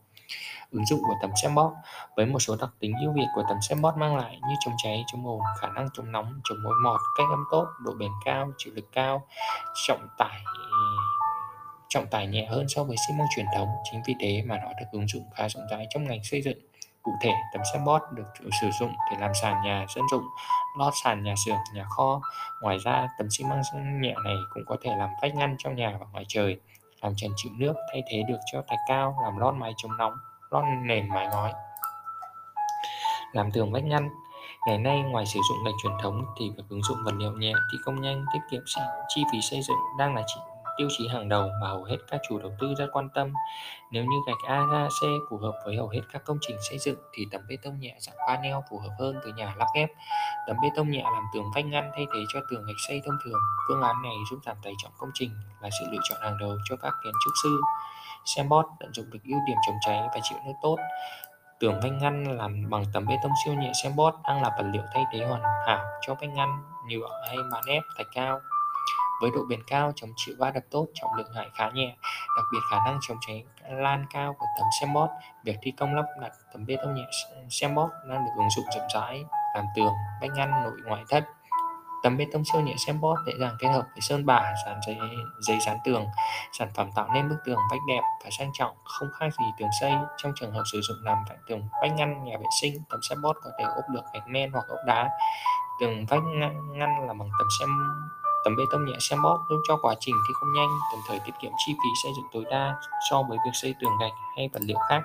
Ứng 0.72 0.86
dụng 0.86 1.00
của 1.04 1.16
tấm 1.22 1.32
xem 1.44 1.56
bót 1.56 1.72
với 2.16 2.26
một 2.26 2.40
số 2.40 2.56
đặc 2.60 2.70
tính 2.80 2.94
ưu 3.02 3.14
việt 3.14 3.28
của 3.36 3.44
tấm 3.50 3.58
xem 3.70 3.82
bót 3.82 3.98
mang 3.98 4.16
lại 4.16 4.40
như 4.50 4.56
chống 4.66 4.74
cháy, 4.84 5.04
chống 5.08 5.28
ồn, 5.28 5.42
khả 5.62 5.68
năng 5.68 5.88
chống 5.94 6.12
nóng, 6.12 6.40
chống 6.44 6.58
mối 6.64 6.74
mọt, 6.84 7.00
cách 7.18 7.28
âm 7.32 7.44
tốt, 7.52 7.68
độ 7.80 7.94
bền 7.94 8.12
cao, 8.26 8.52
chịu 8.58 8.74
lực 8.76 8.86
cao, 8.92 9.28
trọng 9.88 10.08
tải 10.18 10.44
trọng 11.90 12.08
tải 12.08 12.28
nhẹ 12.28 12.46
hơn 12.46 12.66
so 12.70 12.84
với 12.84 12.98
xi 13.08 13.14
măng 13.14 13.28
truyền 13.36 13.46
thống. 13.56 13.68
Chính 13.92 14.02
vì 14.08 14.16
thế 14.20 14.44
mà 14.46 14.58
nó 14.58 14.68
được 14.80 14.86
ứng 14.92 15.08
dụng 15.08 15.24
khá 15.36 15.50
rộng 15.50 15.64
rãi 15.72 15.88
trong 15.90 16.08
ngành 16.08 16.24
xây 16.24 16.42
dựng. 16.42 16.58
Cụ 17.04 17.12
thể, 17.22 17.34
tấm 17.54 17.62
xem 17.74 17.86
bót 17.86 18.02
được 18.12 18.28
sử 18.62 18.70
dụng 18.80 18.92
để 19.12 19.18
làm 19.20 19.32
sàn 19.42 19.64
nhà 19.64 19.86
dân 19.96 20.06
dụng, 20.12 20.24
lót 20.78 20.94
sàn 21.04 21.24
nhà 21.24 21.34
xưởng, 21.46 21.58
nhà 21.74 21.84
kho. 21.84 22.22
Ngoài 22.62 22.78
ra, 22.78 23.08
tấm 23.18 23.28
xi 23.30 23.44
măng 23.44 23.62
nhẹ 24.02 24.16
này 24.24 24.36
cũng 24.54 24.64
có 24.68 24.78
thể 24.84 24.96
làm 24.96 25.10
vách 25.22 25.36
ngăn 25.36 25.56
trong 25.58 25.76
nhà 25.76 25.98
và 26.00 26.06
ngoài 26.12 26.26
trời, 26.28 26.60
làm 27.02 27.14
trần 27.18 27.32
chịu 27.36 27.52
nước, 27.58 27.74
thay 27.92 28.04
thế 28.12 28.24
được 28.28 28.40
cho 28.52 28.64
thạch 28.68 28.80
cao, 28.88 29.20
làm 29.24 29.38
lót 29.38 29.54
mái 29.54 29.74
chống 29.78 29.98
nóng, 29.98 30.14
lót 30.52 30.64
nền 30.84 31.10
mái 31.10 31.28
ngói. 31.28 31.54
Làm 33.34 33.52
tường 33.52 33.72
vách 33.72 33.84
ngăn 33.84 34.10
Ngày 34.68 34.78
nay, 34.78 35.02
ngoài 35.02 35.26
sử 35.26 35.40
dụng 35.50 35.64
gạch 35.66 35.74
truyền 35.84 35.94
thống 36.02 36.26
thì 36.38 36.50
việc 36.50 36.64
ứng 36.70 36.84
dụng 36.84 36.98
vật 37.06 37.14
liệu 37.16 37.32
nhẹ, 37.32 37.54
thi 37.72 37.78
công 37.86 38.02
nhanh, 38.02 38.26
tiết 38.34 38.40
kiệm 38.52 38.62
chi 39.08 39.24
phí 39.32 39.42
xây 39.42 39.62
dựng 39.62 39.78
đang 39.98 40.16
là 40.16 40.24
tiêu 40.78 40.88
chí 40.98 41.08
hàng 41.08 41.30
đầu 41.30 41.50
mà 41.62 41.68
hầu 41.68 41.84
hết 41.84 41.98
các 42.08 42.22
chủ 42.30 42.40
đầu 42.40 42.52
tư 42.60 42.74
rất 42.78 42.88
quan 42.92 43.10
tâm. 43.10 43.34
Nếu 43.92 44.04
như 44.04 44.18
gạch 44.28 44.52
A, 44.52 44.88
C 44.88 45.02
phù 45.30 45.38
hợp 45.38 45.54
với 45.66 45.76
hầu 45.78 45.90
hết 45.90 46.02
các 46.14 46.22
công 46.26 46.38
trình 46.42 46.58
xây 46.70 46.78
dựng 46.80 46.98
thì 47.14 47.26
tấm 47.32 47.42
bê 47.50 47.58
tông 47.64 47.80
nhẹ 47.80 47.96
dạng 48.00 48.16
panel 48.28 48.56
phù 48.70 48.80
hợp 48.80 48.96
hơn 49.00 49.20
với 49.24 49.32
nhà 49.32 49.54
lắp 49.58 49.68
ghép. 49.76 49.90
Tấm 50.48 50.56
bê 50.62 50.70
tông 50.76 50.92
nhẹ 50.92 51.04
làm 51.04 51.24
tường 51.34 51.52
vách 51.56 51.66
ngăn 51.66 51.92
thay 51.96 52.06
thế 52.14 52.20
cho 52.34 52.40
tường 52.50 52.66
gạch 52.66 52.76
xây 52.88 53.02
thông 53.06 53.18
thường. 53.26 53.40
Phương 53.68 53.82
án 53.82 54.02
này 54.02 54.14
giúp 54.32 54.40
giảm 54.46 54.58
tải 54.64 54.74
trọng 54.84 54.92
công 54.98 55.10
trình 55.14 55.32
là 55.62 55.70
sự 55.80 55.86
lựa 55.92 56.00
chọn 56.10 56.22
hàng 56.22 56.38
đầu 56.40 56.58
cho 56.70 56.76
các 56.76 56.94
kiến 57.04 57.14
trúc 57.26 57.34
sư. 57.44 57.62
Sembot 58.26 58.66
tận 58.80 58.94
dụng 58.94 59.10
được 59.12 59.20
ưu 59.24 59.40
điểm 59.48 59.58
chống 59.68 59.78
cháy 59.86 60.02
và 60.14 60.20
chịu 60.24 60.38
nước 60.46 60.54
tốt. 60.62 60.78
Tường 61.60 61.80
vách 61.84 61.92
ngăn 61.92 62.38
làm 62.38 62.70
bằng 62.70 62.84
tấm 62.94 63.06
bê 63.08 63.16
tông 63.24 63.32
siêu 63.46 63.54
nhẹ 63.54 63.72
Sembot 63.84 64.14
đang 64.24 64.42
là 64.42 64.50
vật 64.58 64.66
liệu 64.74 64.84
thay 64.94 65.04
thế 65.12 65.26
hoàn 65.26 65.42
hảo 65.68 65.86
cho 66.02 66.14
vách 66.14 66.30
ngăn 66.30 66.64
nhựa 66.90 67.10
hay 67.28 67.38
màn 67.52 67.64
ép 67.68 67.84
thạch 67.98 68.08
cao 68.14 68.40
với 69.22 69.32
độ 69.32 69.42
bền 69.50 69.64
cao 69.68 69.92
chống 69.96 70.10
chịu 70.16 70.36
va 70.40 70.52
đập 70.52 70.64
tốt 70.72 70.88
trọng 70.94 71.14
lượng 71.18 71.34
hải 71.36 71.48
khá 71.58 71.70
nhẹ. 71.70 71.96
Đặc 72.38 72.46
biệt 72.52 72.60
khả 72.72 72.78
năng 72.86 73.00
chống 73.02 73.18
cháy 73.28 73.44
lan 73.70 74.06
cao 74.10 74.36
của 74.40 74.46
tấm 74.58 74.68
xem 74.82 74.94
bót 74.94 75.10
việc 75.44 75.58
thi 75.62 75.72
công 75.72 75.96
lắp 75.96 76.06
đặt 76.22 76.32
tấm 76.54 76.66
bê 76.66 76.78
tông 76.84 76.96
nhẹ 76.96 77.06
xem 77.50 77.76
bót 77.76 77.90
đang 78.10 78.26
được 78.26 78.32
ứng 78.38 78.50
dụng 78.50 78.66
rộng 78.76 78.88
rãi 78.94 79.24
làm 79.56 79.66
tường 79.76 79.94
vách 80.22 80.32
ngăn 80.36 80.52
nội 80.64 80.78
ngoại 80.86 81.04
thất. 81.10 81.24
Tấm 82.04 82.18
bê 82.18 82.26
tông 82.32 82.44
siêu 82.46 82.62
nhẹ 82.62 82.74
xem 82.88 83.02
bót 83.02 83.18
dễ 83.28 83.34
dàng 83.40 83.56
kết 83.60 83.68
hợp 83.68 83.84
với 83.94 84.02
sơn 84.02 84.26
bả 84.26 84.54
dán 84.66 84.80
giấy 84.88 84.98
giấy 85.40 85.58
dán 85.60 85.78
tường. 85.84 86.06
Sản 86.52 86.70
phẩm 86.74 86.92
tạo 86.96 87.10
nên 87.14 87.30
bức 87.30 87.36
tường 87.46 87.60
vách 87.72 87.80
đẹp 87.88 88.02
và 88.24 88.30
sang 88.38 88.50
trọng 88.54 88.76
không 88.84 89.10
khác 89.20 89.28
gì 89.40 89.46
tường 89.60 89.70
xây. 89.82 89.92
Trong 90.18 90.32
trường 90.36 90.52
hợp 90.52 90.64
sử 90.72 90.82
dụng 90.82 90.98
làm 91.02 91.18
tại 91.30 91.38
tường 91.48 91.62
vách 91.82 91.94
ngăn 91.94 92.24
nhà 92.24 92.38
vệ 92.38 92.46
sinh 92.62 92.84
tấm 92.90 93.00
xem 93.10 93.22
bót 93.22 93.36
có 93.44 93.50
thể 93.60 93.64
ốp 93.64 93.90
được 93.90 94.04
gạch 94.14 94.28
men 94.28 94.52
hoặc 94.52 94.66
ốp 94.68 94.80
đá. 94.86 95.10
Tường 95.80 96.06
vách 96.06 96.24
ngăn, 96.24 96.80
ngăn 96.80 97.08
là 97.08 97.14
bằng 97.14 97.30
tấm 97.40 97.48
xem 97.60 97.70
Tấm 98.44 98.56
bê 98.56 98.64
tông 98.72 98.86
nhẹ 98.86 98.96
xem 99.00 99.22
bót 99.22 99.40
giúp 99.50 99.62
cho 99.68 99.78
quá 99.82 99.96
trình 100.00 100.16
thi 100.28 100.34
công 100.42 100.54
nhanh, 100.54 100.70
đồng 100.92 101.02
thời 101.08 101.20
tiết 101.20 101.34
kiệm 101.42 101.52
chi 101.66 101.74
phí 101.74 101.90
xây 102.04 102.12
dựng 102.16 102.26
tối 102.34 102.46
đa 102.52 102.76
so 103.10 103.24
với 103.24 103.38
việc 103.46 103.52
xây 103.54 103.76
tường 103.82 103.92
gạch 104.02 104.14
hay 104.36 104.50
vật 104.54 104.60
liệu 104.62 104.78
khác. 104.90 105.02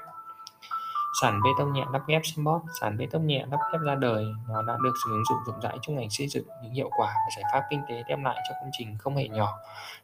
Sản 1.21 1.41
bê 1.45 1.51
tông 1.59 1.73
nhẹ 1.73 1.85
lắp 1.93 2.03
ghép 2.07 2.23
xem 2.25 2.45
bót 2.45 2.61
Sản 2.81 2.97
bê 2.97 3.07
tông 3.11 3.27
nhẹ 3.27 3.45
lắp 3.51 3.59
ghép 3.73 3.81
ra 3.81 3.95
đời 3.95 4.25
nó 4.49 4.63
đã 4.63 4.77
được 4.83 4.93
sử 5.05 5.11
dụng 5.29 5.39
rộng 5.47 5.61
rãi 5.61 5.79
trong 5.83 5.97
ngành 5.97 6.11
xây 6.11 6.29
dựng 6.29 6.45
những 6.63 6.73
hiệu 6.73 6.91
quả 6.97 7.07
và 7.09 7.31
giải 7.37 7.45
pháp 7.53 7.63
kinh 7.71 7.83
tế 7.89 8.03
đem 8.09 8.25
lại 8.25 8.37
cho 8.49 8.55
công 8.61 8.71
trình 8.73 8.97
không 8.99 9.17
hề 9.17 9.29
nhỏ. 9.29 9.49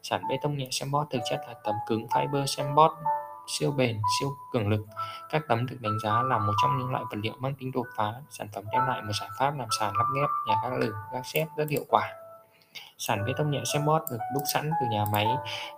Sản 0.03 0.21
bê 0.29 0.37
tông 0.41 0.57
nhẹ 0.57 0.67
xem 0.71 0.91
bót 0.91 1.07
thực 1.11 1.19
chất 1.29 1.41
là 1.47 1.53
tấm 1.63 1.75
cứng 1.87 2.07
fiber 2.07 2.45
xem 2.45 2.75
bót 2.75 2.91
siêu 3.47 3.71
bền, 3.71 4.01
siêu 4.19 4.29
cường 4.53 4.69
lực. 4.69 4.85
Các 5.29 5.41
tấm 5.47 5.65
được 5.65 5.77
đánh 5.79 5.99
giá 6.03 6.23
là 6.23 6.37
một 6.37 6.53
trong 6.61 6.77
những 6.77 6.91
loại 6.91 7.03
vật 7.11 7.17
liệu 7.23 7.33
mang 7.39 7.55
tính 7.55 7.71
đột 7.71 7.85
phá. 7.95 8.13
Sản 8.29 8.47
phẩm 8.53 8.63
đem 8.71 8.87
lại 8.87 9.01
một 9.01 9.13
giải 9.19 9.29
pháp 9.39 9.53
làm 9.57 9.67
sàn 9.79 9.93
lắp 9.97 10.05
ghép, 10.15 10.29
nhà 10.47 10.55
các 10.63 10.73
lửng, 10.79 10.95
gác 11.13 11.25
xếp 11.25 11.47
rất 11.57 11.69
hiệu 11.69 11.85
quả. 11.89 12.09
Sàn 12.99 13.25
bê 13.25 13.33
tông 13.37 13.51
nhẹ 13.51 13.61
Sembot 13.73 14.01
được 14.11 14.17
đúc 14.33 14.43
sẵn 14.53 14.71
từ 14.81 14.87
nhà 14.91 15.05
máy. 15.11 15.27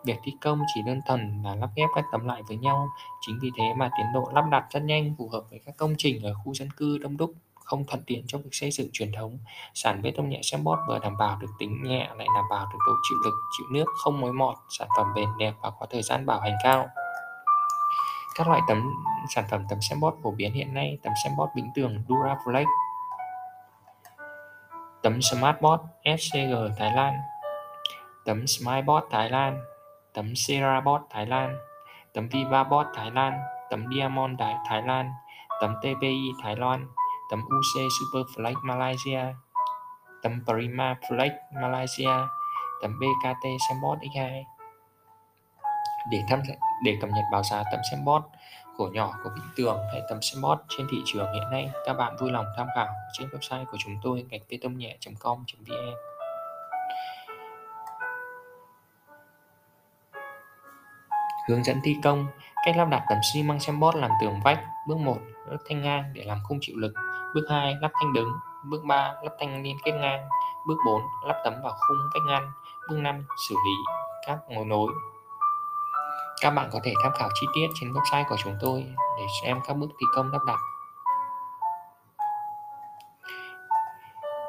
Việc 0.03 0.17
thi 0.23 0.33
công 0.41 0.61
chỉ 0.73 0.81
đơn 0.85 1.01
thuần 1.07 1.43
là 1.43 1.55
lắp 1.55 1.69
ghép 1.75 1.89
các 1.95 2.05
tấm 2.11 2.25
lại 2.25 2.41
với 2.47 2.57
nhau. 2.57 2.87
Chính 3.21 3.39
vì 3.41 3.51
thế 3.57 3.73
mà 3.77 3.89
tiến 3.97 4.05
độ 4.13 4.29
lắp 4.33 4.45
đặt 4.51 4.65
rất 4.69 4.83
nhanh, 4.83 5.15
phù 5.17 5.29
hợp 5.29 5.43
với 5.49 5.59
các 5.65 5.77
công 5.77 5.95
trình 5.97 6.23
ở 6.23 6.33
khu 6.33 6.53
dân 6.53 6.69
cư 6.77 6.97
đông 6.97 7.17
đúc 7.17 7.33
không 7.53 7.85
thuận 7.85 8.03
tiện 8.03 8.23
cho 8.27 8.37
việc 8.37 8.49
xây 8.51 8.71
dựng 8.71 8.89
truyền 8.93 9.11
thống. 9.11 9.39
Sàn 9.73 10.01
bê 10.01 10.11
tông 10.11 10.29
nhẹ 10.29 10.39
Sembot 10.43 10.79
vừa 10.87 10.99
đảm 10.99 11.17
bảo 11.17 11.37
được 11.41 11.47
tính 11.59 11.83
nhẹ 11.83 12.09
lại 12.17 12.27
đảm 12.35 12.45
bảo 12.49 12.65
được 12.73 12.79
độ 12.87 12.93
chịu 13.09 13.17
lực, 13.25 13.33
chịu 13.57 13.67
nước, 13.71 13.85
không 14.03 14.21
mối 14.21 14.33
mọt, 14.33 14.55
sản 14.69 14.87
phẩm 14.97 15.07
bền 15.15 15.29
đẹp 15.39 15.53
và 15.61 15.71
có 15.79 15.85
thời 15.89 16.01
gian 16.01 16.25
bảo 16.25 16.39
hành 16.39 16.55
cao. 16.63 16.89
Các 18.35 18.47
loại 18.47 18.61
tấm 18.67 18.93
sản 19.29 19.45
phẩm 19.51 19.65
tấm 19.69 19.79
xem 19.81 19.99
bót 19.99 20.13
phổ 20.23 20.31
biến 20.31 20.53
hiện 20.53 20.73
nay, 20.73 20.97
tấm 21.03 21.13
xem 21.23 21.33
bót 21.37 21.49
bình 21.55 21.71
tường 21.75 22.03
Duraflex 22.07 22.65
tấm 25.03 25.21
Smartbot 25.21 25.81
SCG 26.05 26.53
Thái 26.77 26.91
Lan, 26.95 27.13
tấm 28.25 28.47
Smilebot 28.47 29.03
Thái 29.11 29.29
Lan, 29.29 29.61
tấm 30.13 30.35
Serabot 30.35 31.01
Thái 31.09 31.25
Lan, 31.25 31.57
tấm 32.13 32.27
Vivabot 32.27 32.87
Thái 32.95 33.11
Lan, 33.11 33.39
tấm 33.69 33.85
Diamond 33.93 34.39
Thái, 34.39 34.55
Thái 34.67 34.81
Lan, 34.81 35.11
tấm 35.61 35.75
TPI 35.81 36.31
Thái 36.43 36.55
Lan, 36.55 36.87
tấm 37.31 37.39
UC 37.39 37.81
Superflex 37.91 38.55
Malaysia, 38.63 39.25
tấm 40.23 40.41
Prima 40.45 40.95
Flex 41.09 41.31
Malaysia, 41.61 42.27
tấm 42.81 42.99
BKT 42.99 43.47
Sembot 43.69 43.97
X2. 43.99 44.43
Để 46.11 46.23
tham 46.29 46.41
để 46.83 46.97
cập 47.01 47.09
nhật 47.09 47.25
báo 47.31 47.43
giá 47.43 47.63
tấm 47.71 47.79
Sembot 47.91 48.23
cổ 48.81 48.89
nhỏ 48.93 49.13
của 49.23 49.29
vĩnh 49.35 49.49
tường 49.55 49.79
hay 49.91 50.01
tấm 50.09 50.21
Sembot 50.21 50.59
trên 50.69 50.87
thị 50.91 51.01
trường 51.05 51.33
hiện 51.33 51.43
nay, 51.51 51.71
các 51.85 51.93
bạn 51.93 52.15
vui 52.19 52.31
lòng 52.31 52.45
tham 52.57 52.67
khảo 52.75 52.87
trên 53.13 53.29
website 53.29 53.65
của 53.65 53.77
chúng 53.79 53.95
tôi 54.03 54.25
gạch 54.29 54.41
bê 54.49 54.57
tông 54.61 54.77
nhẹ.com.vn. 54.77 55.93
Hướng 61.49 61.63
dẫn 61.63 61.77
thi 61.83 61.95
công 62.03 62.27
Cách 62.65 62.77
lắp 62.77 62.85
đặt 62.85 63.03
tấm 63.09 63.17
xi 63.33 63.43
măng 63.43 63.59
Sembot 63.59 63.95
làm 63.95 64.11
tường 64.21 64.39
vách 64.43 64.63
Bước 64.87 64.97
1. 64.97 65.17
Lắp 65.49 65.57
thanh 65.69 65.81
ngang 65.81 66.03
để 66.13 66.23
làm 66.23 66.37
khung 66.43 66.57
chịu 66.61 66.75
lực 66.77 66.93
Bước 67.35 67.45
2. 67.49 67.75
Lắp 67.81 67.91
thanh 67.93 68.13
đứng 68.13 68.31
Bước 68.65 68.83
3. 68.83 69.13
Lắp 69.23 69.33
thanh 69.39 69.63
liên 69.63 69.77
kết 69.83 69.91
ngang 69.91 70.27
Bước 70.67 70.77
4. 70.85 71.01
Lắp 71.25 71.41
tấm 71.43 71.53
vào 71.63 71.73
khung 71.87 71.97
vách 72.13 72.23
ngăn 72.27 72.51
Bước 72.89 72.97
5. 72.97 73.25
Xử 73.49 73.55
lý 73.65 73.71
các 74.27 74.37
mối 74.49 74.65
nối 74.65 74.91
các 76.41 76.49
bạn 76.49 76.69
có 76.71 76.79
thể 76.83 76.93
tham 77.03 77.11
khảo 77.19 77.29
chi 77.33 77.47
tiết 77.53 77.67
trên 77.79 77.93
website 77.93 78.23
của 78.29 78.35
chúng 78.43 78.57
tôi 78.61 78.85
để 79.17 79.25
xem 79.43 79.59
các 79.67 79.73
bước 79.73 79.89
thi 79.99 80.05
công 80.15 80.31
lắp 80.31 80.41
đặt. 80.47 80.59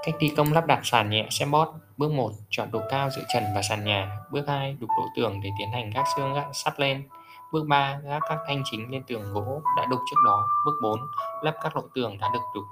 Cách 0.04 0.14
thi 0.18 0.32
công 0.36 0.52
lắp 0.52 0.66
đặt 0.66 0.80
sàn 0.82 1.10
nhẹ 1.10 1.26
xem 1.30 1.50
bót. 1.50 1.68
Bước 1.96 2.12
1. 2.12 2.30
Chọn 2.50 2.70
độ 2.70 2.80
cao 2.90 3.10
giữa 3.10 3.22
trần 3.34 3.44
và 3.54 3.62
sàn 3.62 3.84
nhà 3.84 4.18
Bước 4.30 4.44
2. 4.48 4.76
Đục 4.80 4.90
độ 4.96 5.04
tường 5.16 5.40
để 5.42 5.50
tiến 5.58 5.72
hành 5.72 5.90
gác 5.90 6.04
xương 6.16 6.34
gác 6.34 6.46
sắt 6.52 6.80
lên 6.80 7.08
Bước 7.52 7.64
3. 7.68 7.98
Gác 8.04 8.22
các 8.28 8.38
thanh 8.48 8.62
chính 8.70 8.90
lên 8.90 9.02
tường 9.06 9.32
gỗ 9.32 9.62
đã 9.76 9.86
đục 9.86 10.00
trước 10.10 10.16
đó 10.24 10.46
Bước 10.66 10.74
4. 10.82 11.00
Lắp 11.42 11.54
các 11.62 11.76
lỗ 11.76 11.82
tường 11.94 12.18
đã 12.18 12.28
được 12.32 12.42
đục 12.54 12.64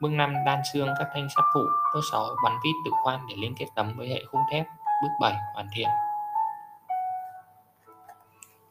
Bước 0.00 0.10
5. 0.10 0.34
Đan 0.46 0.58
xương 0.72 0.88
các 0.98 1.08
thanh 1.14 1.28
sắt 1.36 1.44
phụ 1.54 1.60
Bước 1.94 2.02
6. 2.12 2.26
Bắn 2.44 2.52
vít 2.64 2.72
tự 2.84 2.90
khoan 3.02 3.26
để 3.28 3.34
liên 3.38 3.54
kết 3.58 3.66
tấm 3.74 3.92
với 3.96 4.08
hệ 4.08 4.24
khung 4.30 4.42
thép 4.50 4.66
Bước 5.02 5.08
7. 5.20 5.34
Hoàn 5.54 5.68
thiện 5.76 5.88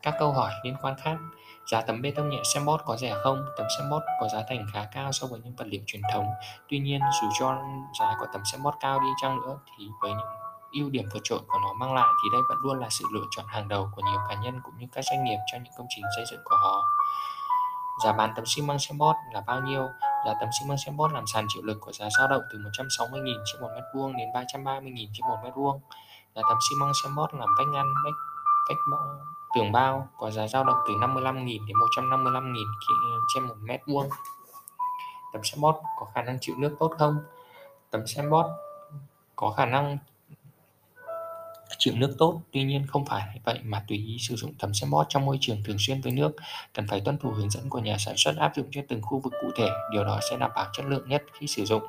các 0.04 0.16
câu 0.20 0.32
hỏi 0.32 0.52
liên 0.64 0.76
quan 0.82 0.96
khác 0.98 1.18
Giá 1.66 1.82
tấm 1.82 2.02
bê 2.02 2.12
tông 2.12 2.30
nhẹ 2.30 2.38
Sembot 2.54 2.82
có 2.86 2.98
rẻ 2.98 3.16
không? 3.24 3.46
Tấm 3.58 3.68
Sembot 3.78 4.02
có 4.22 4.28
giá 4.28 4.40
thành 4.50 4.66
khá 4.74 4.86
cao 4.94 5.12
so 5.12 5.28
với 5.28 5.40
những 5.44 5.56
vật 5.56 5.66
liệu 5.68 5.82
truyền 5.88 6.02
thống. 6.14 6.26
Tuy 6.70 6.80
nhiên, 6.80 7.02
dù 7.22 7.28
cho 7.40 7.58
giá 8.00 8.16
của 8.20 8.26
tấm 8.34 8.42
Sembot 8.52 8.74
cao 8.80 9.00
đi 9.00 9.08
chăng 9.22 9.42
nữa 9.42 9.58
thì 9.78 9.88
với 10.02 10.12
những 10.12 10.28
ưu 10.72 10.90
điểm 10.90 11.10
vượt 11.14 11.20
trội 11.24 11.40
của 11.48 11.60
nó 11.62 11.74
mang 11.74 11.94
lại 11.94 12.08
thì 12.24 12.30
đây 12.32 12.42
vẫn 12.50 12.58
luôn 12.64 12.80
là 12.80 12.88
sự 12.90 13.06
lựa 13.14 13.24
chọn 13.32 13.46
hàng 13.48 13.68
đầu 13.68 13.90
của 13.96 14.02
nhiều 14.02 14.20
cá 14.30 14.36
nhân 14.36 14.60
cũng 14.64 14.74
như 14.78 14.88
các 14.92 15.06
doanh 15.12 15.24
nghiệp 15.24 15.38
cho 15.52 15.58
những 15.58 15.74
công 15.78 15.88
trình 15.96 16.06
xây 16.16 16.26
dựng 16.32 16.42
của 16.46 16.56
họ. 16.56 16.84
Giá 18.04 18.14
bán 18.14 18.34
tấm 18.36 18.46
xi 18.46 18.62
măng 18.62 18.80
Sembot 18.80 19.16
là 19.34 19.42
bao 19.48 19.62
nhiêu? 19.62 19.90
Giá 20.26 20.34
tấm 20.40 20.50
xi 20.60 20.66
măng 20.68 20.78
Sembot 20.78 21.12
làm 21.12 21.28
sàn 21.28 21.46
chịu 21.50 21.64
lực 21.64 21.78
của 21.82 21.92
giá 21.92 22.06
dao 22.18 22.28
động 22.28 22.42
từ 22.52 22.60
160.000 22.60 23.44
trên 23.46 23.62
một 23.62 23.70
mét 23.76 23.84
vuông 23.96 24.18
đến 24.18 24.30
330.000 24.34 25.08
trên 25.14 25.28
một 25.28 25.38
mét 25.44 25.54
vuông. 25.56 25.82
Giá 26.36 26.42
tấm 26.50 26.58
xi 26.70 26.76
măng 26.80 26.92
Sembot 27.04 27.34
làm 27.34 27.50
vách 27.58 27.68
ngăn, 27.74 27.86
vách, 28.04 28.31
vách 28.70 28.78
ờ, 28.92 29.20
Tường 29.56 29.72
bao 29.72 30.08
có 30.18 30.32
giá 30.32 30.48
dao 30.48 30.64
động 30.64 30.78
từ 30.88 30.94
55.000 30.94 31.46
đến 31.46 31.78
155.000 31.78 32.56
trên 33.34 33.44
một 33.44 33.56
mét 33.62 33.82
vuông. 33.88 34.10
Tấm 35.34 35.44
Sembot 35.44 35.76
có 36.00 36.06
khả 36.16 36.22
năng 36.22 36.38
chịu 36.42 36.56
nước 36.58 36.76
tốt 36.80 36.94
không? 36.98 37.18
Tấm 37.90 38.08
Sembot 38.08 38.46
có 39.36 39.52
khả 39.52 39.66
năng 39.66 39.98
chịu 41.78 41.94
nước 41.98 42.16
tốt, 42.18 42.42
tuy 42.52 42.64
nhiên 42.64 42.88
không 42.88 43.06
phải 43.06 43.40
vậy 43.44 43.60
mà 43.64 43.86
tùy 43.88 43.98
ý 43.98 44.18
sử 44.20 44.36
dụng 44.36 44.54
tấm 44.60 44.74
Sembot 44.74 45.06
trong 45.10 45.26
môi 45.26 45.38
trường 45.42 45.64
thường 45.64 45.78
xuyên 45.80 46.02
với 46.02 46.12
nước, 46.12 46.32
cần 46.74 46.88
phải 46.88 47.02
tuân 47.06 47.18
thủ 47.18 47.30
hướng 47.30 47.50
dẫn 47.50 47.70
của 47.70 47.80
nhà 47.80 47.98
sản 47.98 48.14
xuất 48.18 48.36
áp 48.38 48.52
dụng 48.56 48.68
cho 48.72 48.82
từng 48.88 49.02
khu 49.02 49.20
vực 49.20 49.34
cụ 49.42 49.48
thể, 49.56 49.70
điều 49.92 50.04
đó 50.04 50.20
sẽ 50.30 50.38
đảm 50.38 50.52
bảo 50.56 50.66
chất 50.74 50.86
lượng 50.86 51.10
nhất 51.10 51.24
khi 51.34 51.48
sử 51.48 51.66
dụng. 51.66 51.84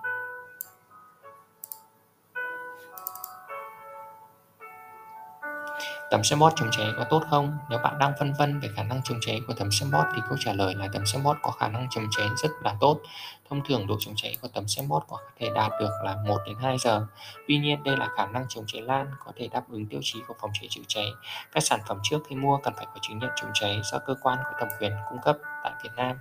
Tấm 6.12 6.25
Sandbox 6.25 6.52
chống 6.57 6.69
cháy 6.73 6.87
có 6.99 7.04
tốt 7.04 7.23
không? 7.31 7.59
Nếu 7.71 7.78
bạn 7.78 7.99
đang 7.99 8.12
phân 8.19 8.33
vân 8.38 8.61
về 8.61 8.69
khả 8.76 8.83
năng 8.83 9.02
chống 9.02 9.19
cháy 9.21 9.40
của 9.47 9.54
tấm 9.54 9.71
Sandbox 9.71 10.04
thì 10.14 10.23
câu 10.28 10.38
trả 10.40 10.52
lời 10.52 10.75
là 10.75 10.88
tấm 10.92 11.07
Sandbox 11.07 11.37
có 11.42 11.50
khả 11.50 11.69
năng 11.69 11.87
chống 11.90 12.04
cháy 12.11 12.28
rất 12.37 12.49
là 12.64 12.76
tốt. 12.81 13.00
Thông 13.50 13.64
thường 13.64 13.87
độ 13.87 13.97
chống 14.00 14.14
cháy 14.16 14.37
của 14.42 14.49
tấm 14.54 14.69
Sandbox 14.69 15.02
có 15.09 15.19
thể 15.38 15.50
đạt 15.54 15.73
được 15.81 15.90
là 16.04 16.16
1 16.26 16.38
đến 16.47 16.57
2 16.62 16.78
giờ. 16.78 17.07
Tuy 17.49 17.59
nhiên, 17.59 17.83
đây 17.83 17.97
là 17.97 18.09
khả 18.16 18.26
năng 18.26 18.45
chống 18.49 18.64
cháy 18.66 18.83
lan, 18.83 19.07
có 19.25 19.33
thể 19.37 19.49
đáp 19.49 19.62
ứng 19.71 19.87
tiêu 19.87 20.00
chí 20.02 20.21
của 20.28 20.35
phòng 20.40 20.50
cháy 20.54 20.66
chữa 20.71 20.83
cháy. 20.88 21.07
Các 21.52 21.62
sản 21.62 21.81
phẩm 21.87 21.99
trước 22.02 22.19
khi 22.28 22.37
mua 22.37 22.57
cần 22.57 22.75
phải 22.76 22.87
có 22.87 23.00
chứng 23.02 23.19
nhận 23.19 23.31
chống 23.37 23.50
cháy 23.54 23.81
do 23.85 23.99
cơ 23.99 24.14
quan 24.23 24.38
có 24.45 24.50
thẩm 24.61 24.69
quyền 24.81 24.92
cung 25.11 25.19
cấp 25.25 25.37
tại 25.64 25.73
Việt 25.85 25.90
Nam. 25.97 26.16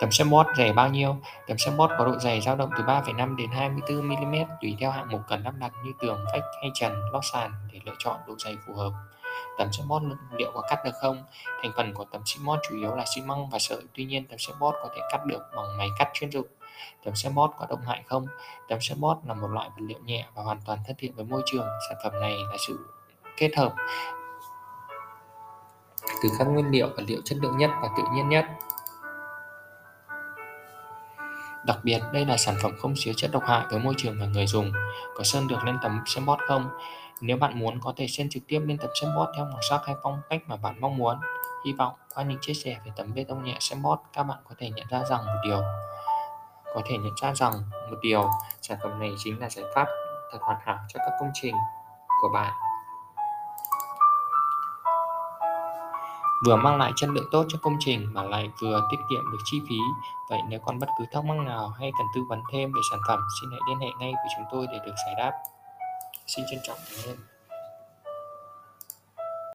Tấm 0.00 0.10
Sandbox 0.12 0.46
dày 0.56 0.72
bao 0.72 0.88
nhiêu? 0.88 1.16
Tấm 1.46 1.58
Sandbox 1.58 1.90
có 1.98 2.04
độ 2.04 2.18
dày 2.18 2.40
dao 2.40 2.56
động 2.56 2.70
từ 2.78 2.84
3,5 2.84 3.36
đến 3.36 3.50
24 3.50 4.08
mm 4.08 4.34
tùy 4.60 4.76
theo 4.80 4.90
hạng 4.90 5.08
mục 5.10 5.20
cần 5.28 5.42
lắp 5.42 5.54
đặt 5.58 5.72
như 5.84 5.92
tường, 5.98 6.24
vách 6.32 6.44
hay 6.60 6.70
trần, 6.74 6.92
lót 7.12 7.22
sàn 7.32 7.52
để 7.72 7.80
lựa 7.84 7.94
chọn 7.98 8.16
độ 8.26 8.34
dày 8.38 8.56
phù 8.66 8.74
hợp. 8.74 8.92
Tấm 9.58 9.72
Sandbox 9.72 10.02
liệu 10.32 10.50
có 10.54 10.62
cắt 10.68 10.84
được 10.84 10.94
không? 11.00 11.24
Thành 11.62 11.72
phần 11.76 11.94
của 11.94 12.04
tấm 12.04 12.22
Sandbox 12.24 12.58
chủ 12.68 12.76
yếu 12.76 12.94
là 12.94 13.04
xi 13.14 13.22
măng 13.22 13.50
và 13.50 13.58
sợi, 13.58 13.82
tuy 13.94 14.04
nhiên 14.04 14.26
tấm 14.26 14.38
Sandbox 14.38 14.74
có 14.82 14.88
thể 14.94 15.00
cắt 15.10 15.26
được 15.26 15.40
bằng 15.56 15.78
máy 15.78 15.88
cắt 15.98 16.08
chuyên 16.12 16.30
dụng. 16.30 16.46
Tấm 17.04 17.14
Sandbox 17.14 17.50
có 17.58 17.66
độc 17.68 17.78
hại 17.86 18.02
không? 18.06 18.26
Tấm 18.68 18.78
Sandbox 18.80 19.16
là 19.26 19.34
một 19.34 19.48
loại 19.48 19.68
vật 19.68 19.82
liệu 19.88 19.98
nhẹ 20.04 20.26
và 20.34 20.42
hoàn 20.42 20.60
toàn 20.66 20.78
thân 20.86 20.96
thiện 20.98 21.14
với 21.14 21.24
môi 21.24 21.42
trường. 21.46 21.66
Sản 21.88 21.98
phẩm 22.04 22.20
này 22.20 22.32
là 22.50 22.56
sự 22.66 22.78
kết 23.36 23.50
hợp 23.56 23.74
từ 26.22 26.28
các 26.38 26.44
nguyên 26.44 26.70
liệu 26.70 26.88
vật 26.88 27.02
liệu 27.06 27.20
chất 27.24 27.38
lượng 27.42 27.56
nhất 27.56 27.70
và 27.82 27.88
tự 27.96 28.02
nhiên 28.12 28.28
nhất. 28.28 28.44
Đặc 31.66 31.78
biệt, 31.82 32.00
đây 32.12 32.26
là 32.26 32.36
sản 32.36 32.54
phẩm 32.62 32.72
không 32.78 32.94
chứa 32.96 33.12
chất 33.16 33.30
độc 33.32 33.42
hại 33.46 33.66
với 33.70 33.80
môi 33.80 33.94
trường 33.96 34.20
và 34.20 34.26
người 34.26 34.46
dùng. 34.46 34.72
Có 35.16 35.24
sơn 35.24 35.48
được 35.48 35.64
lên 35.64 35.78
tấm 35.82 36.00
Sandbox 36.06 36.38
không? 36.48 36.68
Nếu 37.20 37.36
bạn 37.36 37.58
muốn 37.58 37.80
có 37.80 37.92
thể 37.96 38.06
sơn 38.08 38.28
trực 38.30 38.42
tiếp 38.48 38.60
lên 38.66 38.78
tấm 38.78 38.90
Sandbox 39.00 39.28
theo 39.36 39.44
màu 39.44 39.60
sắc 39.70 39.80
hay 39.86 39.96
phong 40.02 40.20
cách 40.30 40.42
mà 40.46 40.56
bạn 40.56 40.80
mong 40.80 40.96
muốn. 40.96 41.18
Hy 41.66 41.72
vọng 41.72 41.94
qua 42.14 42.24
những 42.24 42.38
chia 42.40 42.54
sẻ 42.54 42.76
về 42.84 42.92
tấm 42.96 43.14
bê 43.14 43.24
tông 43.24 43.44
nhẹ 43.44 43.56
Sandbox, 43.60 43.98
các 44.12 44.22
bạn 44.22 44.38
có 44.48 44.54
thể 44.58 44.70
nhận 44.70 44.86
ra 44.90 45.04
rằng 45.10 45.26
một 45.26 45.40
điều 45.44 45.62
có 46.74 46.82
thể 46.86 46.98
nhận 46.98 47.14
ra 47.22 47.34
rằng 47.34 47.52
một 47.90 47.96
điều 48.02 48.30
sản 48.62 48.78
phẩm 48.82 49.00
này 49.00 49.10
chính 49.18 49.40
là 49.40 49.50
giải 49.50 49.64
pháp 49.74 49.86
thật 50.32 50.38
hoàn 50.40 50.58
hảo 50.64 50.78
cho 50.88 50.98
các 50.98 51.12
công 51.20 51.30
trình 51.34 51.54
của 52.22 52.28
bạn 52.34 52.52
vừa 56.46 56.56
mang 56.56 56.78
lại 56.78 56.92
chất 56.96 57.10
lượng 57.10 57.28
tốt 57.30 57.44
cho 57.48 57.58
công 57.62 57.76
trình 57.80 58.06
mà 58.12 58.22
lại 58.22 58.50
vừa 58.60 58.88
tiết 58.90 58.96
kiệm 59.10 59.30
được 59.32 59.38
chi 59.44 59.60
phí. 59.68 59.78
Vậy 60.30 60.40
nếu 60.48 60.60
còn 60.64 60.78
bất 60.78 60.88
cứ 60.98 61.04
thắc 61.12 61.24
mắc 61.24 61.36
nào 61.36 61.68
hay 61.68 61.90
cần 61.98 62.06
tư 62.14 62.20
vấn 62.28 62.42
thêm 62.52 62.72
về 62.72 62.80
sản 62.90 63.00
phẩm, 63.08 63.20
xin 63.40 63.50
hãy 63.50 63.60
liên 63.68 63.78
hệ 63.78 63.88
ngay 63.98 64.12
với 64.12 64.28
chúng 64.36 64.46
tôi 64.52 64.66
để 64.72 64.78
được 64.86 64.94
giải 65.06 65.14
đáp. 65.18 65.32
Xin 66.26 66.44
trân 66.50 66.60
trọng 66.62 66.78
cảm 66.90 67.12
ơn. 67.12 67.37